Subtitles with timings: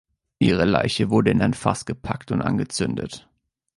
[0.39, 3.29] Ihre Leiche wurde in ein Fass gepackt und angezündet.